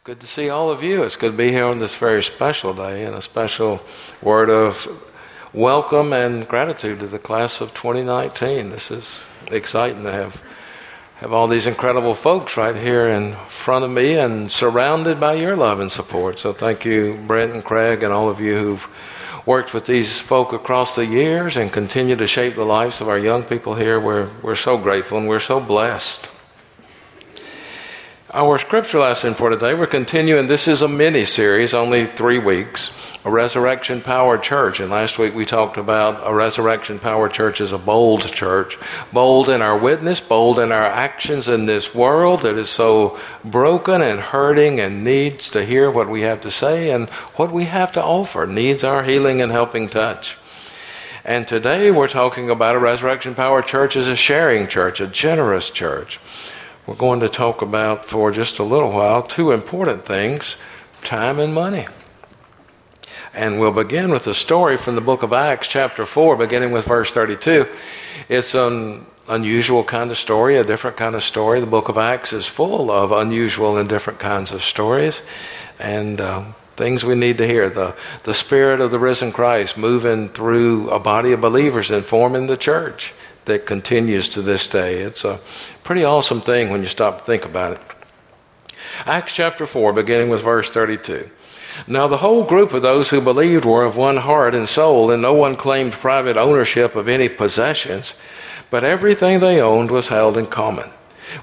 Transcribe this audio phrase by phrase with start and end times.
[0.00, 1.02] It's good to see all of you.
[1.02, 3.82] It's good to be here on this very special day and a special
[4.22, 4.88] word of
[5.52, 8.70] welcome and gratitude to the class of 2019.
[8.70, 10.42] This is exciting to have
[11.16, 15.54] have all these incredible folks right here in front of me and surrounded by your
[15.54, 16.38] love and support.
[16.38, 20.54] So thank you, Brent and Craig, and all of you who've worked with these folk
[20.54, 24.00] across the years and continue to shape the lives of our young people here.
[24.00, 26.30] We're, we're so grateful and we're so blessed.
[28.32, 30.46] Our scripture lesson for today, we're continuing.
[30.46, 34.78] This is a mini series, only three weeks, a resurrection power church.
[34.78, 38.78] And last week we talked about a resurrection power church as a bold church.
[39.12, 44.00] Bold in our witness, bold in our actions in this world that is so broken
[44.00, 47.90] and hurting and needs to hear what we have to say and what we have
[47.90, 50.36] to offer, needs our healing and helping touch.
[51.24, 55.68] And today we're talking about a resurrection power church as a sharing church, a generous
[55.68, 56.20] church
[56.90, 60.56] we're going to talk about for just a little while two important things
[61.02, 61.86] time and money.
[63.32, 66.86] And we'll begin with a story from the book of Acts, chapter 4, beginning with
[66.86, 67.68] verse 32.
[68.28, 71.60] It's an unusual kind of story, a different kind of story.
[71.60, 75.22] The book of Acts is full of unusual and different kinds of stories
[75.78, 76.42] and uh,
[76.74, 77.70] things we need to hear.
[77.70, 82.48] The, the spirit of the risen Christ moving through a body of believers and forming
[82.48, 83.14] the church
[83.50, 85.00] that continues to this day.
[85.00, 85.40] It's a
[85.82, 87.80] pretty awesome thing when you stop to think about it.
[89.06, 91.28] Acts chapter 4, beginning with verse 32.
[91.88, 95.20] Now, the whole group of those who believed were of one heart and soul, and
[95.20, 98.14] no one claimed private ownership of any possessions,
[98.70, 100.90] but everything they owned was held in common.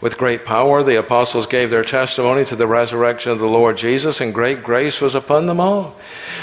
[0.02, 4.22] With great power, the apostles gave their testimony to the resurrection of the Lord Jesus,
[4.22, 5.96] and great grace was upon them all.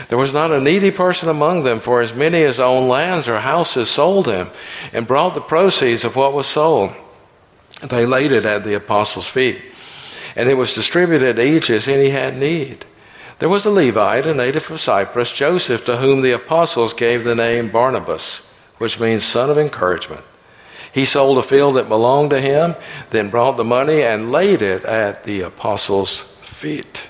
[0.08, 3.40] There was not a needy person among them, for as many as owned lands or
[3.40, 4.50] houses sold them,
[4.92, 6.94] and brought the proceeds of what was sold
[7.90, 9.60] they laid it at the apostles' feet,
[10.36, 12.84] and it was distributed to each as any had need.
[13.38, 17.34] There was a Levite, a native of Cyprus, Joseph, to whom the apostles gave the
[17.34, 20.24] name Barnabas, which means son of encouragement.
[20.94, 22.76] He sold a field that belonged to him,
[23.10, 27.08] then brought the money and laid it at the apostles' feet.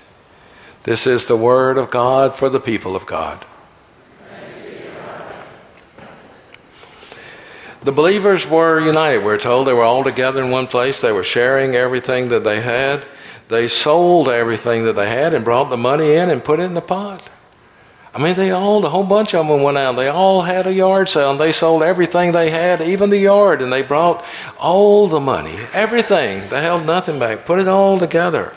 [0.85, 3.45] This is the word of God for the people of God.
[7.83, 9.67] The believers were united, we're told.
[9.67, 11.03] They were all together in one place.
[11.03, 13.05] They were sharing everything that they had.
[13.49, 16.73] They sold everything that they had and brought the money in and put it in
[16.73, 17.29] the pot.
[18.15, 19.97] I mean, they all, the whole bunch of them went out.
[19.97, 23.61] They all had a yard sale and they sold everything they had, even the yard,
[23.61, 24.25] and they brought
[24.57, 26.49] all the money, everything.
[26.49, 28.55] They held nothing back, put it all together.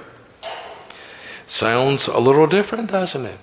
[1.47, 3.39] Sounds a little different, doesn't it?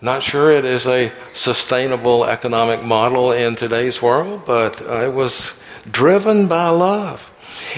[0.00, 5.60] Not sure it is a sustainable economic model in today's world, but uh, it was
[5.90, 7.32] driven by love.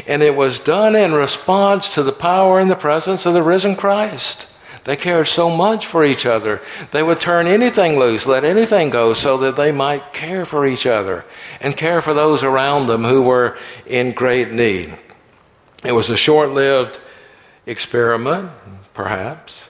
[0.06, 3.77] And it was done in response to the power and the presence of the risen
[3.77, 4.47] Christ.
[4.84, 6.60] They cared so much for each other.
[6.91, 10.87] They would turn anything loose, let anything go, so that they might care for each
[10.87, 11.25] other
[11.60, 13.56] and care for those around them who were
[13.87, 14.98] in great need.
[15.84, 17.00] It was a short lived
[17.66, 18.50] experiment,
[18.92, 19.69] perhaps.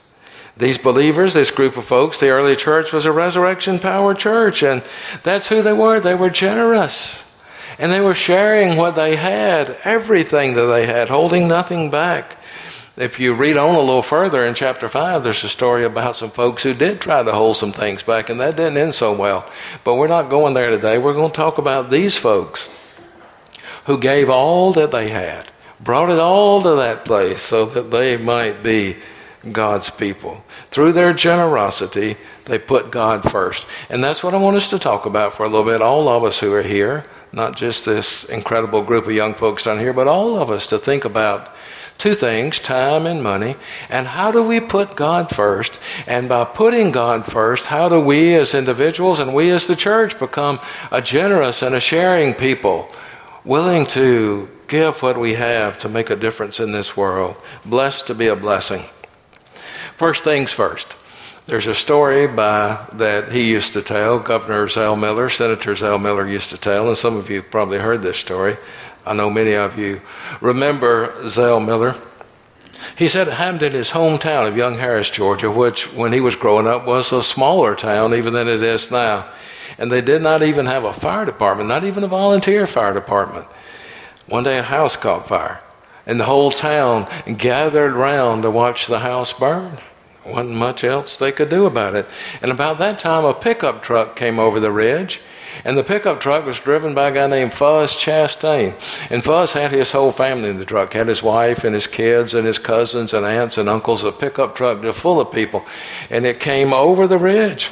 [0.55, 4.83] These believers, this group of folks, the early church was a resurrection power church, and
[5.23, 5.99] that's who they were.
[5.99, 7.29] They were generous.
[7.79, 12.37] And they were sharing what they had, everything that they had, holding nothing back.
[12.95, 16.29] If you read on a little further in chapter 5, there's a story about some
[16.29, 19.49] folks who did try to hold some things back, and that didn't end so well.
[19.83, 20.99] But we're not going there today.
[20.99, 22.69] We're going to talk about these folks
[23.85, 25.47] who gave all that they had,
[25.79, 28.97] brought it all to that place so that they might be
[29.51, 30.43] God's people.
[30.65, 32.15] Through their generosity,
[32.45, 33.65] they put God first.
[33.89, 35.81] And that's what I want us to talk about for a little bit.
[35.81, 39.79] All of us who are here, not just this incredible group of young folks down
[39.79, 41.53] here, but all of us to think about
[41.97, 43.55] two things time and money.
[43.89, 45.79] And how do we put God first?
[46.07, 50.19] And by putting God first, how do we as individuals and we as the church
[50.19, 50.59] become
[50.91, 52.89] a generous and a sharing people,
[53.45, 58.15] willing to give what we have to make a difference in this world, blessed to
[58.15, 58.83] be a blessing?
[59.95, 60.95] First things first.
[61.45, 66.25] There's a story by that he used to tell, Governor Zell Miller, Senator Zell Miller
[66.25, 68.57] used to tell, and some of you probably heard this story.
[69.05, 70.01] I know many of you
[70.39, 71.95] remember Zell Miller.
[72.97, 76.35] He said it happened in his hometown of Young Harris, Georgia, which when he was
[76.35, 79.29] growing up was a smaller town even than it is now.
[79.77, 83.45] And they did not even have a fire department, not even a volunteer fire department.
[84.27, 85.61] One day a house caught fire.
[86.05, 87.07] And the whole town
[87.37, 89.79] gathered round to watch the house burn.
[90.25, 92.07] Wasn't much else they could do about it.
[92.41, 95.19] And about that time, a pickup truck came over the ridge,
[95.65, 98.73] And the pickup truck was driven by a guy named Fuzz Chastain.
[99.09, 102.33] And Fuzz had his whole family in the truck, had his wife and his kids
[102.33, 104.03] and his cousins and aunts and uncles.
[104.03, 105.65] A pickup truck full of people.
[106.09, 107.71] And it came over the ridge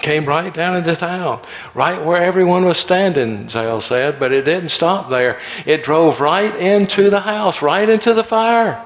[0.00, 1.40] came right down into town,
[1.74, 5.38] right where everyone was standing, Zell said, but it didn't stop there.
[5.66, 8.82] It drove right into the house, right into the fire.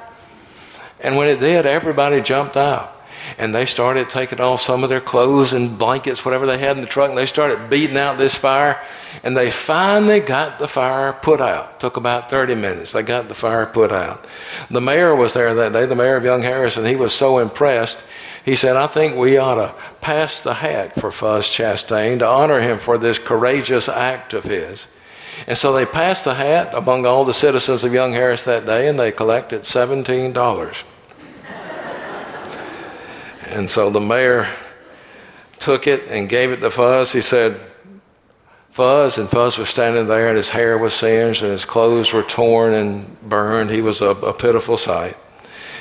[1.00, 2.93] And when it did, everybody jumped out.
[3.38, 6.82] And they started taking off some of their clothes and blankets, whatever they had in
[6.82, 8.80] the truck, and they started beating out this fire.
[9.22, 11.80] And they finally got the fire put out.
[11.80, 12.92] Took about 30 minutes.
[12.92, 14.26] They got the fire put out.
[14.70, 16.76] The mayor was there that day, the mayor of Young Harris.
[16.76, 18.04] He was so impressed
[18.44, 22.60] he said, I think we ought to pass the hat for Fuzz Chastain to honor
[22.60, 24.86] him for this courageous act of his.
[25.46, 28.86] And so they passed the hat among all the citizens of Young Harris that day,
[28.86, 30.82] and they collected $17.
[33.54, 34.48] And so the mayor
[35.58, 37.12] took it and gave it to Fuzz.
[37.12, 37.60] He said,
[38.70, 42.24] Fuzz, and Fuzz was standing there, and his hair was singed, and his clothes were
[42.24, 43.70] torn and burned.
[43.70, 45.16] He was a, a pitiful sight.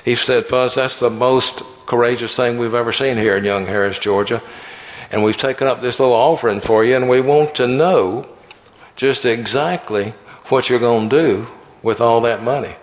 [0.05, 3.97] He said, Fuzz, that's the most courageous thing we've ever seen here in Young Harris,
[3.97, 4.43] Georgia.
[5.11, 8.27] And we've taken up this little offering for you, and we want to know
[8.95, 10.13] just exactly
[10.49, 11.47] what you're going to do
[11.81, 12.75] with all that money.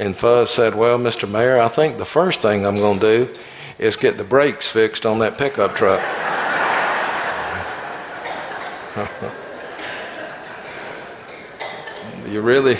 [0.00, 1.30] And Fuzz said, Well, Mr.
[1.30, 3.34] Mayor, I think the first thing I'm going to do
[3.78, 6.00] is get the brakes fixed on that pickup truck.
[12.32, 12.78] you really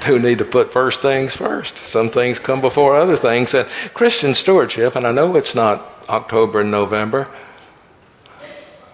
[0.00, 1.78] do need to put first things first.
[1.78, 3.54] Some things come before other things.
[3.54, 7.26] And Christian stewardship, and I know it's not October and November,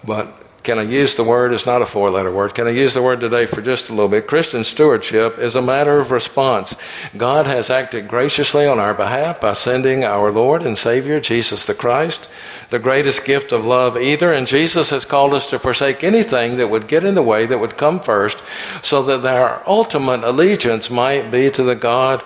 [0.05, 0.33] but
[0.71, 1.53] can I use the word?
[1.53, 2.55] It's not a four letter word.
[2.55, 4.29] Can I use the word today for just a little bit?
[4.29, 6.77] Christian stewardship is a matter of response.
[7.17, 11.75] God has acted graciously on our behalf by sending our Lord and Savior, Jesus the
[11.75, 12.31] Christ,
[12.71, 14.33] the greatest gift of love either.
[14.33, 17.59] And Jesus has called us to forsake anything that would get in the way, that
[17.59, 18.41] would come first,
[18.81, 22.23] so that our ultimate allegiance might be to the God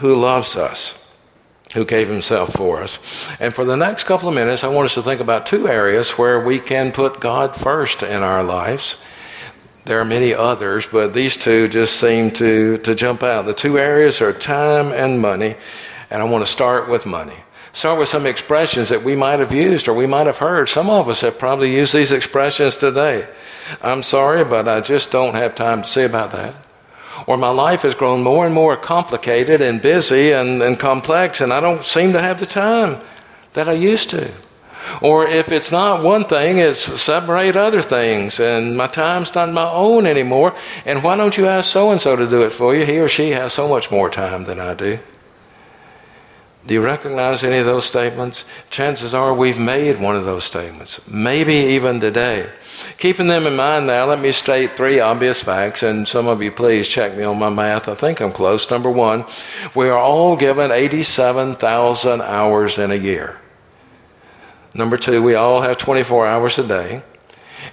[0.00, 0.99] who loves us
[1.74, 2.98] who gave himself for us.
[3.38, 6.18] And for the next couple of minutes, I want us to think about two areas
[6.18, 9.02] where we can put God first in our lives.
[9.84, 13.46] There are many others, but these two just seem to, to jump out.
[13.46, 15.56] The two areas are time and money,
[16.10, 17.36] and I want to start with money.
[17.72, 20.68] Start with some expressions that we might have used or we might have heard.
[20.68, 23.28] Some of us have probably used these expressions today.
[23.80, 26.66] I'm sorry, but I just don't have time to say about that
[27.26, 31.52] or my life has grown more and more complicated and busy and, and complex, and
[31.52, 33.00] I don't seem to have the time
[33.52, 34.30] that I used to.
[35.02, 39.70] Or if it's not one thing, it's separate other things, and my time's not my
[39.70, 40.54] own anymore.
[40.84, 42.84] And why don't you ask so and so to do it for you?
[42.84, 44.98] He or she has so much more time than I do.
[46.66, 48.44] Do you recognize any of those statements?
[48.68, 52.50] Chances are we've made one of those statements, maybe even today.
[52.98, 56.50] Keeping them in mind now, let me state three obvious facts, and some of you
[56.50, 57.88] please check me on my math.
[57.88, 58.70] I think I'm close.
[58.70, 59.24] Number one,
[59.74, 63.38] we are all given 87,000 hours in a year.
[64.74, 67.02] Number two, we all have 24 hours a day.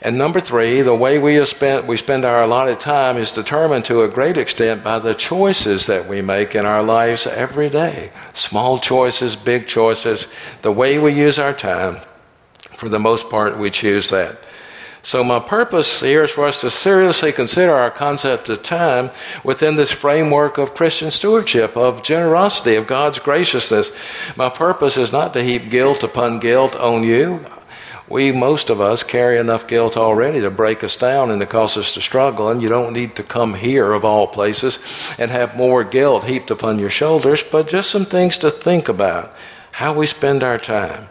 [0.02, 4.04] And number three, the way we spend, we spend our allotted time is determined to
[4.04, 8.12] a great extent by the choices that we make in our lives every day.
[8.34, 10.28] Small choices, big choices,
[10.62, 11.98] the way we use our time.
[12.76, 14.38] For the most part, we choose that.
[15.02, 19.10] So, my purpose here is for us to seriously consider our concept of time
[19.42, 23.92] within this framework of Christian stewardship, of generosity, of God's graciousness.
[24.36, 27.46] My purpose is not to heap guilt upon guilt on you.
[28.10, 31.78] We, most of us, carry enough guilt already to break us down and to cause
[31.78, 34.80] us to struggle, and you don't need to come here, of all places,
[35.18, 39.36] and have more guilt heaped upon your shoulders, but just some things to think about
[39.72, 41.10] how we spend our time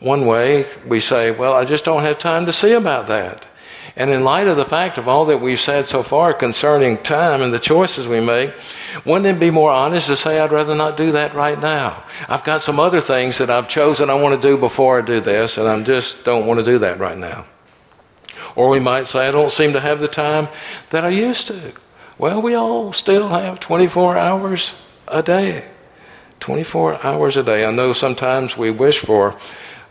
[0.00, 3.46] one way, we say, Well, I just don't have time to see about that.
[3.98, 7.40] And in light of the fact of all that we've said so far concerning time
[7.40, 8.52] and the choices we make,
[9.06, 12.04] wouldn't it be more honest to say, I'd rather not do that right now?
[12.28, 15.20] I've got some other things that I've chosen I want to do before I do
[15.20, 17.46] this, and I just don't want to do that right now.
[18.54, 20.48] Or we might say, I don't seem to have the time
[20.90, 21.72] that I used to.
[22.18, 24.74] Well, we all still have 24 hours
[25.08, 25.68] a day.
[26.40, 27.64] 24 hours a day.
[27.64, 29.38] I know sometimes we wish for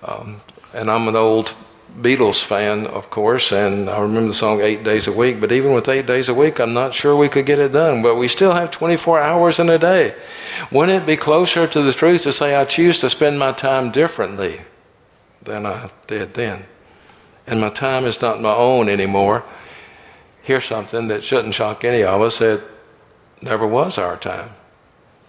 [0.04, 0.42] um,
[0.74, 1.56] and I'm an old
[2.00, 5.74] Beatles fan, of course, and I remember the song Eight Days a Week, but even
[5.74, 8.02] with eight days a week, I'm not sure we could get it done.
[8.02, 10.14] But we still have 24 hours in a day.
[10.72, 13.92] Wouldn't it be closer to the truth to say I choose to spend my time
[13.92, 14.62] differently
[15.42, 16.66] than I did then?
[17.48, 19.46] And my time is not my own anymore.
[20.44, 22.62] Here's something that shouldn't shock any of us it
[23.42, 24.50] never was our time.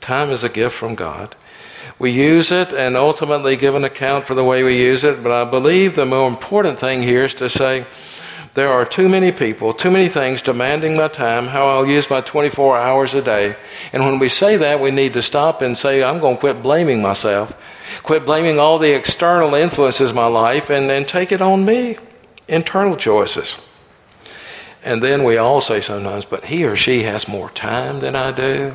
[0.01, 1.37] Time is a gift from God.
[1.99, 5.33] We use it and ultimately give an account for the way we use it, but
[5.33, 7.87] I believe the more important thing here is to say
[8.57, 12.23] there are too many people, too many things demanding my time, how I'll use my
[12.23, 13.55] 24 hours a day.
[13.93, 16.63] And when we say that, we need to stop and say, I'm going to quit
[16.63, 17.55] blaming myself,
[18.03, 21.99] quit blaming all the external influences in my life, and then take it on me,
[22.49, 23.61] internal choices.
[24.83, 28.33] And then we all say sometimes, but he or she has more time than I
[28.33, 28.75] do.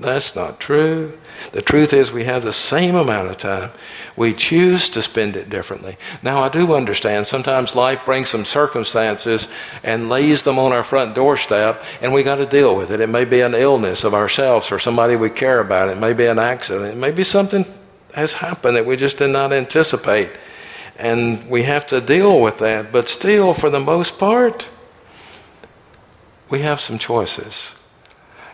[0.00, 1.18] That's not true.
[1.52, 3.70] The truth is, we have the same amount of time.
[4.16, 5.96] We choose to spend it differently.
[6.22, 9.48] Now, I do understand sometimes life brings some circumstances
[9.84, 13.00] and lays them on our front doorstep, and we got to deal with it.
[13.00, 15.88] It may be an illness of ourselves or somebody we care about.
[15.88, 16.92] It may be an accident.
[16.92, 17.64] It may be something
[18.14, 20.30] has happened that we just did not anticipate.
[20.98, 22.92] And we have to deal with that.
[22.92, 24.68] But still, for the most part,
[26.50, 27.81] we have some choices.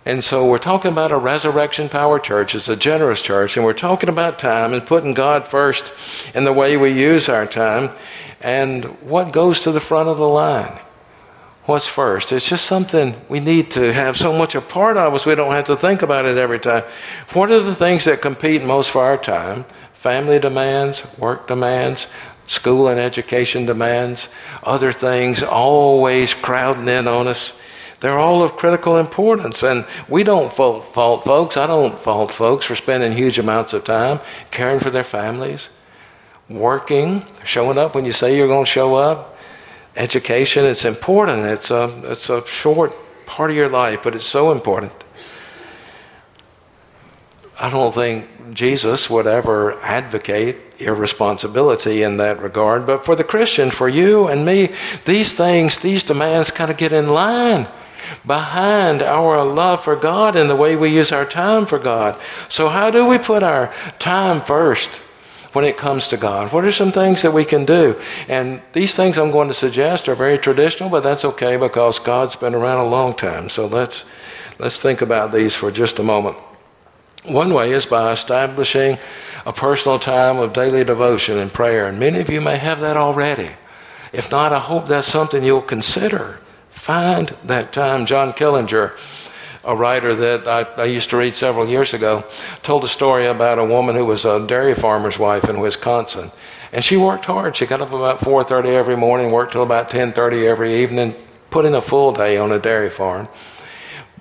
[0.09, 2.55] And so we're talking about a resurrection power church.
[2.55, 5.93] It's a generous church, and we're talking about time and putting God first
[6.35, 7.95] in the way we use our time.
[8.41, 10.81] And what goes to the front of the line?
[11.67, 12.33] What's first?
[12.33, 15.53] It's just something we need to have so much a part of us we don't
[15.53, 16.85] have to think about it every time.
[17.35, 19.67] What are the things that compete most for our time?
[19.93, 22.07] Family demands, work demands,
[22.47, 24.31] school and education demands,
[24.63, 27.61] other things always crowding in on us.
[28.01, 29.63] They're all of critical importance.
[29.63, 31.57] And we don't fault, fault folks.
[31.57, 35.71] I don't fault folks for spending huge amounts of time caring for their families,
[36.49, 39.37] working, showing up when you say you're going to show up.
[39.97, 41.45] Education, it's important.
[41.47, 44.93] It's a, it's a short part of your life, but it's so important.
[47.61, 52.87] I don't think Jesus would ever advocate irresponsibility in that regard.
[52.87, 54.73] But for the Christian, for you and me,
[55.05, 57.69] these things, these demands kind of get in line
[58.27, 62.19] behind our love for God and the way we use our time for God.
[62.49, 64.89] So, how do we put our time first
[65.53, 66.53] when it comes to God?
[66.53, 68.01] What are some things that we can do?
[68.29, 72.37] And these things I'm going to suggest are very traditional, but that's okay because God's
[72.37, 73.49] been around a long time.
[73.49, 74.05] So, let's,
[74.59, 76.37] let's think about these for just a moment.
[77.25, 78.99] One way is by establishing
[79.45, 82.97] a personal time of daily devotion and prayer, and many of you may have that
[82.97, 83.51] already.
[84.13, 86.39] If not, I hope that's something you'll consider.
[86.79, 88.07] Find that time.
[88.07, 88.97] John Killinger,
[89.65, 92.25] a writer that I, I, used to read several years ago,
[92.63, 96.31] told a story about a woman who was a dairy farmer's wife in Wisconsin.
[96.73, 97.57] And she worked hard.
[97.57, 101.15] She got up about 4.30 every morning, worked till about 10.30 every evening,
[101.51, 103.29] put in a full day on a dairy farm.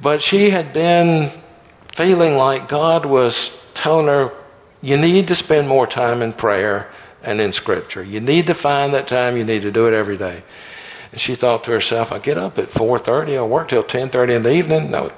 [0.02, 1.32] But she had been
[1.94, 4.32] feeling like God was telling her,
[4.82, 6.92] you need to spend more time in prayer
[7.24, 8.04] and in Scripture.
[8.04, 9.38] You need to find that time.
[9.38, 10.44] You need to do it every day.
[11.18, 14.54] She thought to herself, I get up at 4.30, I work till 10.30 in the
[14.54, 14.92] evening.
[14.92, 15.12] No.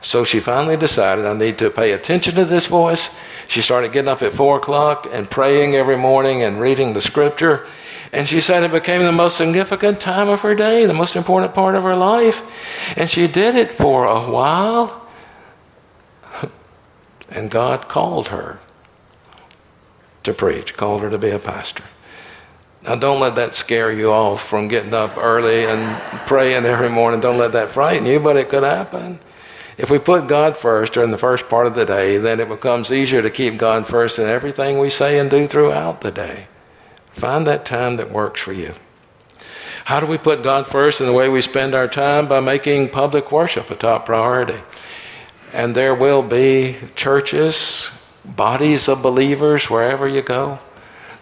[0.00, 3.18] So she finally decided, I need to pay attention to this voice.
[3.48, 7.66] She started getting up at 4 o'clock and praying every morning and reading the scripture.
[8.12, 11.54] And she said it became the most significant time of her day, the most important
[11.54, 12.96] part of her life.
[12.96, 15.06] And she did it for a while.
[17.30, 18.58] And God called her
[20.22, 21.84] to preach, called her to be a pastor.
[22.84, 27.20] Now, don't let that scare you off from getting up early and praying every morning.
[27.20, 29.18] Don't let that frighten you, but it could happen.
[29.76, 32.92] If we put God first during the first part of the day, then it becomes
[32.92, 36.46] easier to keep God first in everything we say and do throughout the day.
[37.10, 38.74] Find that time that works for you.
[39.84, 42.28] How do we put God first in the way we spend our time?
[42.28, 44.60] By making public worship a top priority.
[45.52, 47.90] And there will be churches,
[48.24, 50.58] bodies of believers wherever you go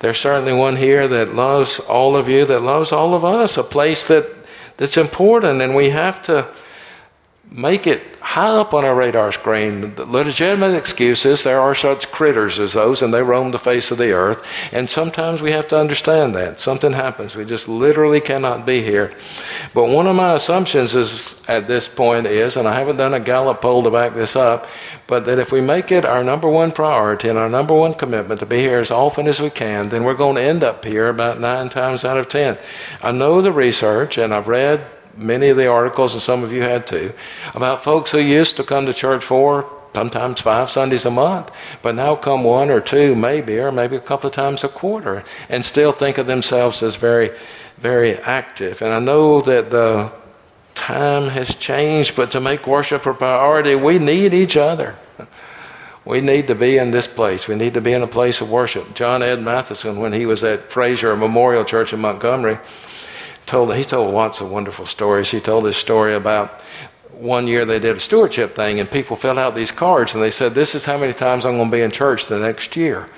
[0.00, 3.62] there's certainly one here that loves all of you, that loves all of us, a
[3.62, 4.26] place that,
[4.76, 6.46] that's important, and we have to
[7.50, 9.94] make it high up on our radar screen.
[9.94, 13.98] The legitimate excuses, there are such critters as those, and they roam the face of
[13.98, 14.46] the earth.
[14.72, 16.58] And sometimes we have to understand that.
[16.58, 17.36] Something happens.
[17.36, 19.14] We just literally cannot be here.
[19.72, 23.20] But one of my assumptions is at this point is, and I haven't done a
[23.20, 24.66] Gallup poll to back this up,
[25.06, 28.40] but that if we make it our number one priority and our number one commitment
[28.40, 31.08] to be here as often as we can, then we're going to end up here
[31.08, 32.58] about nine times out of ten.
[33.00, 34.84] I know the research, and I've read
[35.16, 37.12] many of the articles, and some of you had too,
[37.54, 41.94] about folks who used to come to church four, sometimes five Sundays a month, but
[41.94, 45.64] now come one or two, maybe, or maybe a couple of times a quarter, and
[45.64, 47.30] still think of themselves as very,
[47.78, 48.82] very active.
[48.82, 50.12] And I know that the
[50.74, 54.94] time has changed, but to make worship a priority, we need each other.
[56.04, 57.48] We need to be in this place.
[57.48, 58.94] We need to be in a place of worship.
[58.94, 62.58] John Ed Mathison, when he was at Frazer Memorial Church in Montgomery,
[63.46, 65.30] told he told lots of wonderful stories.
[65.30, 66.60] He told this story about
[67.12, 70.30] one year they did a stewardship thing and people filled out these cards and they
[70.30, 73.08] said, This is how many times I'm going to be in church the next year.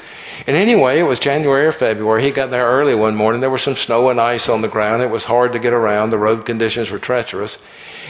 [0.47, 2.23] And anyway, it was January or February.
[2.23, 3.41] He got there early one morning.
[3.41, 5.03] There was some snow and ice on the ground.
[5.03, 6.11] It was hard to get around.
[6.11, 7.61] The road conditions were treacherous.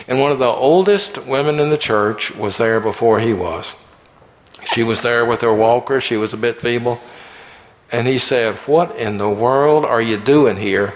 [0.07, 3.75] And one of the oldest women in the church was there before he was.
[4.75, 6.01] She was there with her walker.
[6.01, 7.01] She was a bit feeble.
[7.91, 10.95] And he said, What in the world are you doing here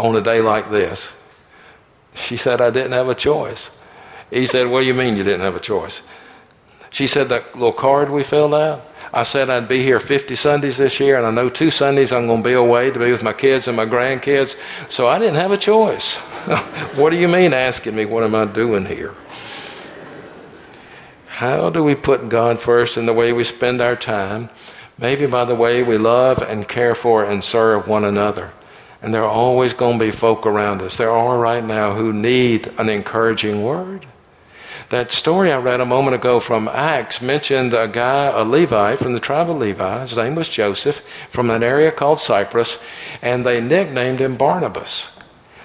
[0.00, 1.12] on a day like this?
[2.14, 3.70] She said, I didn't have a choice.
[4.30, 6.02] He said, What do you mean you didn't have a choice?
[6.90, 8.86] She said, That little card we filled out.
[9.12, 12.28] I said I'd be here 50 Sundays this year, and I know two Sundays I'm
[12.28, 14.56] going to be away to be with my kids and my grandkids,
[14.88, 16.18] so I didn't have a choice.
[16.94, 19.14] what do you mean asking me what am I doing here?
[21.26, 24.48] How do we put God first in the way we spend our time?
[24.96, 28.52] Maybe by the way we love and care for and serve one another.
[29.02, 30.96] And there are always going to be folk around us.
[30.96, 34.06] There are right now who need an encouraging word.
[34.90, 39.12] That story I read a moment ago from Acts mentioned a guy, a Levite from
[39.12, 40.00] the tribe of Levi.
[40.00, 42.82] His name was Joseph from an area called Cyprus,
[43.22, 45.16] and they nicknamed him Barnabas.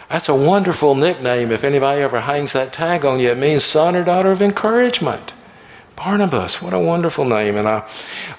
[0.09, 1.51] That's a wonderful nickname.
[1.51, 5.33] If anybody ever hangs that tag on you, it means son or daughter of encouragement.
[5.95, 7.55] Barnabas, what a wonderful name.
[7.55, 7.81] And I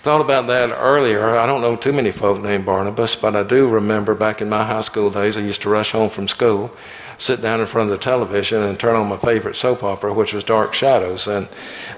[0.02, 1.36] thought about that earlier.
[1.36, 4.64] I don't know too many folk named Barnabas, but I do remember back in my
[4.64, 6.76] high school days, I used to rush home from school
[7.18, 10.32] sit down in front of the television and turn on my favorite soap opera, which
[10.32, 11.26] was Dark Shadows.
[11.26, 11.48] And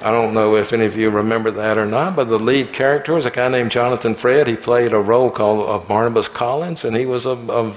[0.01, 3.15] I don't know if any of you remember that or not, but the lead character
[3.15, 4.47] was a guy named Jonathan Frid.
[4.47, 7.75] He played a role called uh, Barnabas Collins, and he was a, a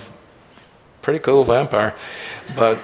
[1.02, 1.96] pretty cool vampire.
[2.56, 2.78] But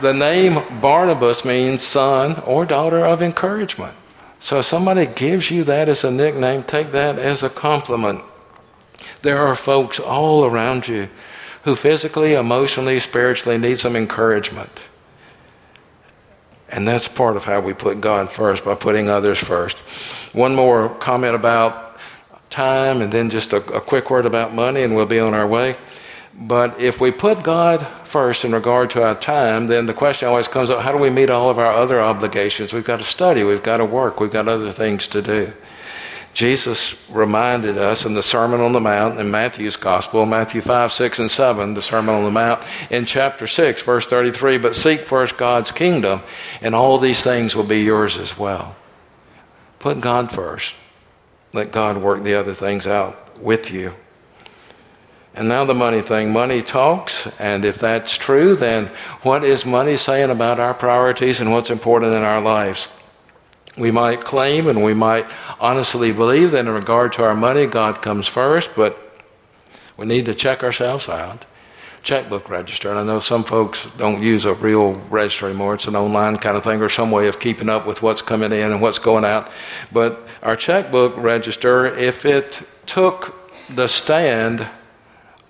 [0.00, 3.94] the name Barnabas means son or daughter of encouragement.
[4.38, 8.22] So if somebody gives you that as a nickname, take that as a compliment.
[9.22, 11.08] There are folks all around you
[11.64, 14.82] who physically, emotionally, spiritually need some encouragement.
[16.68, 19.78] And that's part of how we put God first, by putting others first.
[20.32, 21.98] One more comment about
[22.50, 25.46] time, and then just a, a, quick word about money, and we'll be on our
[25.46, 25.76] way.
[26.34, 30.48] But if we put God first in regard to our time, then the question always
[30.48, 32.72] comes up how do we meet all of our other obligations?
[32.72, 35.52] We've got to study, we've got to work, we've got other things to do.
[36.34, 41.18] Jesus reminded us in the Sermon on the Mount in Matthew's Gospel, Matthew 5, 6,
[41.18, 45.36] and 7, the Sermon on the Mount, in chapter 6, verse 33 But seek first
[45.36, 46.22] God's kingdom,
[46.62, 48.74] and all these things will be yours as well.
[49.78, 50.74] Put God first.
[51.52, 53.94] Let God work the other things out with you.
[55.34, 56.30] And now the money thing.
[56.30, 58.88] Money talks, and if that's true, then
[59.22, 62.88] what is money saying about our priorities and what's important in our lives?
[63.78, 65.24] We might claim and we might
[65.58, 68.98] honestly believe that in regard to our money, God comes first, but
[69.96, 71.46] we need to check ourselves out.
[72.02, 72.90] Checkbook register.
[72.90, 75.74] And I know some folks don't use a real register anymore.
[75.74, 78.52] It's an online kind of thing or some way of keeping up with what's coming
[78.52, 79.50] in and what's going out.
[79.92, 84.68] But our checkbook register, if it took the stand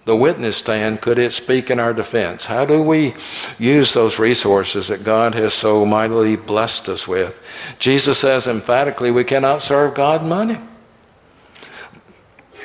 [0.04, 2.46] the witness stand, could it speak in our defense?
[2.46, 3.14] How do we
[3.58, 7.40] use those resources that God has so mightily blessed us with?
[7.78, 10.58] Jesus says emphatically we cannot serve God money.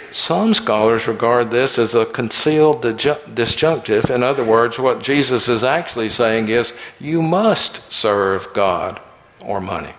[0.09, 4.09] Some scholars regard this as a concealed disjunctive.
[4.09, 8.99] In other words, what Jesus is actually saying is you must serve God
[9.45, 9.93] or money.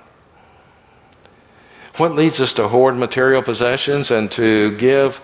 [1.98, 5.20] What leads us to hoard material possessions and to give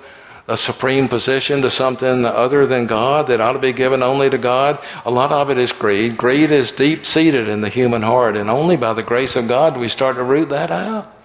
[0.47, 4.37] a supreme position to something other than God that ought to be given only to
[4.37, 6.19] God, a lot of it is greed.
[6.19, 9.75] Greed is deep seated in the human heart, and only by the grace of God
[9.75, 11.17] do we start to root that out.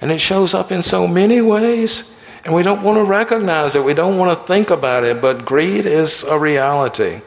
[0.00, 3.84] And it shows up in so many ways, and we don't want to recognize it,
[3.84, 7.22] we don't want to think about it, but greed is a reality.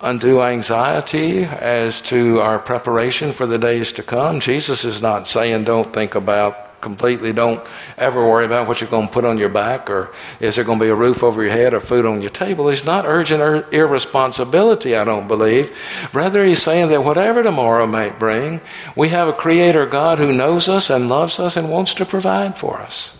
[0.00, 4.40] Undue anxiety as to our preparation for the days to come.
[4.40, 7.64] Jesus is not saying don't think about completely don't
[7.96, 10.78] ever worry about what you're going to put on your back or is there going
[10.78, 12.68] to be a roof over your head or food on your table.
[12.68, 15.74] He's not urging ir- irresponsibility, I don't believe.
[16.12, 18.60] Rather, he's saying that whatever tomorrow might bring,
[18.94, 22.58] we have a creator God who knows us and loves us and wants to provide
[22.58, 23.16] for us.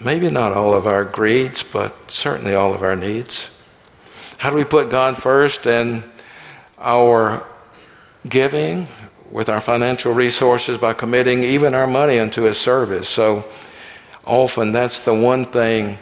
[0.00, 3.50] Maybe not all of our greeds, but certainly all of our needs.
[4.38, 6.02] How do we put God first in
[6.78, 7.46] our
[8.28, 8.88] giving,
[9.32, 13.08] with our financial resources by committing even our money into His service.
[13.08, 13.44] So
[14.24, 15.98] often that's the one thing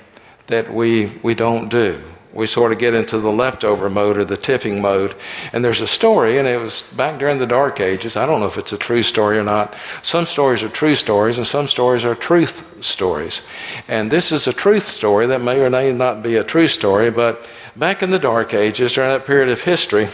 [0.48, 2.02] that we, we don't do.
[2.32, 5.14] We sort of get into the leftover mode or the tipping mode.
[5.52, 8.16] And there's a story, and it was back during the Dark Ages.
[8.16, 9.74] I don't know if it's a true story or not.
[10.02, 13.42] Some stories are true stories, and some stories are truth stories.
[13.88, 17.10] And this is a truth story that may or may not be a true story,
[17.10, 20.08] but back in the Dark Ages, during that period of history,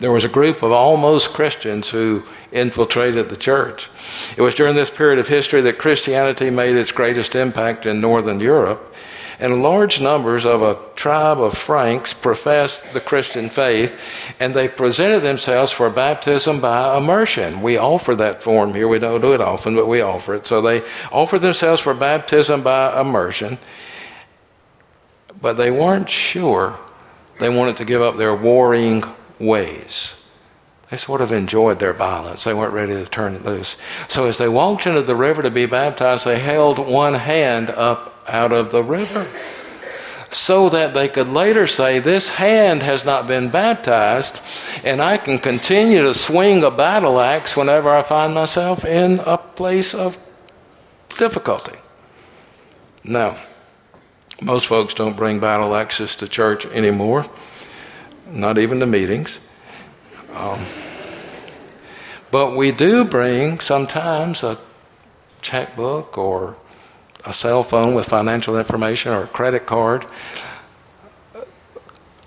[0.00, 3.90] there was a group of almost Christians who infiltrated the church.
[4.36, 8.40] It was during this period of history that Christianity made its greatest impact in Northern
[8.40, 8.94] Europe.
[9.38, 13.98] And large numbers of a tribe of Franks professed the Christian faith,
[14.38, 17.62] and they presented themselves for baptism by immersion.
[17.62, 18.88] We offer that form here.
[18.88, 20.46] We don't do it often, but we offer it.
[20.46, 23.58] So they offered themselves for baptism by immersion,
[25.40, 26.78] but they weren't sure
[27.38, 29.04] they wanted to give up their warring
[29.40, 30.16] ways.
[30.90, 32.44] They sort of enjoyed their violence.
[32.44, 33.76] They weren't ready to turn it loose.
[34.08, 38.24] So as they walked into the river to be baptized, they held one hand up
[38.28, 39.30] out of the river
[40.30, 44.40] so that they could later say, This hand has not been baptized,
[44.84, 49.38] and I can continue to swing a battle axe whenever I find myself in a
[49.38, 50.18] place of
[51.18, 51.76] difficulty.
[53.02, 53.36] Now,
[54.40, 57.26] most folks don't bring battle axes to church anymore,
[58.30, 59.40] not even the meetings.
[60.34, 60.64] Um,
[62.30, 64.58] but we do bring sometimes a
[65.42, 66.56] checkbook or
[67.24, 70.06] a cell phone with financial information or a credit card.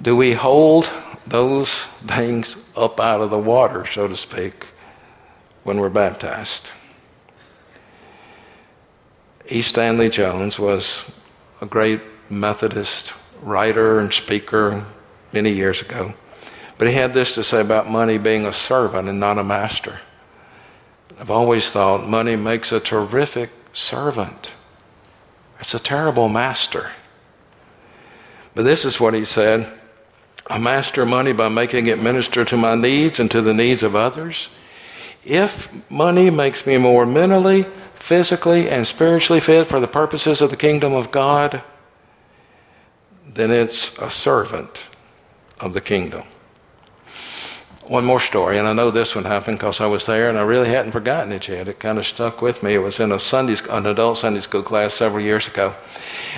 [0.01, 0.91] Do we hold
[1.25, 4.67] those things up out of the water, so to speak,
[5.63, 6.71] when we're baptized?
[9.49, 9.61] E.
[9.61, 11.09] Stanley Jones was
[11.61, 14.85] a great Methodist writer and speaker
[15.33, 16.13] many years ago.
[16.77, 19.99] But he had this to say about money being a servant and not a master.
[21.19, 24.53] I've always thought money makes a terrific servant.
[25.59, 26.91] It's a terrible master.
[28.55, 29.71] But this is what he said
[30.47, 33.95] I master money by making it minister to my needs and to the needs of
[33.95, 34.49] others.
[35.23, 40.57] If money makes me more mentally, physically, and spiritually fit for the purposes of the
[40.57, 41.63] kingdom of God,
[43.25, 44.89] then it's a servant
[45.63, 46.23] of the kingdom
[47.87, 50.43] one more story, and I know this one happened because I was there, and I
[50.43, 51.67] really hadn't forgotten it yet.
[51.67, 52.73] It kind of stuck with me.
[52.73, 55.75] It was in a Sunday, an adult Sunday school class several years ago,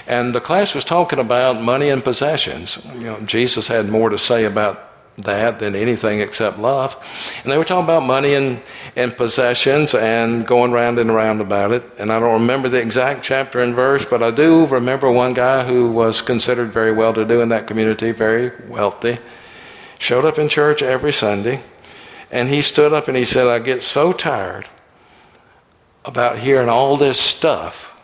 [0.07, 2.83] and the class was talking about money and possessions.
[2.95, 6.95] You know, Jesus had more to say about that than anything except love,
[7.43, 8.61] and they were talking about money and,
[8.95, 11.83] and possessions and going round and around about it.
[11.97, 15.65] And I don't remember the exact chapter and verse, but I do remember one guy
[15.65, 19.17] who was considered very well-to-do in that community, very wealthy
[19.99, 21.61] showed up in church every Sunday,
[22.31, 24.67] and he stood up and he said, I get so tired
[26.03, 27.99] about hearing all this stuff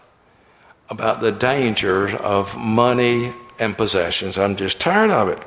[0.90, 4.38] about the dangers of money and possessions.
[4.38, 5.42] I'm just tired of it.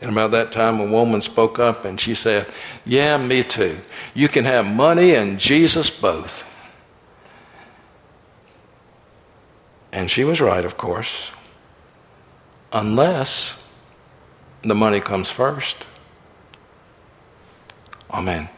[0.00, 2.46] And about that time, a woman spoke up and she said,
[2.84, 3.80] Yeah, me too.
[4.14, 6.44] You can have money and Jesus both.
[9.92, 11.32] And she was right, of course,
[12.72, 13.64] unless
[14.62, 15.86] the money comes first.
[18.10, 18.50] Amen.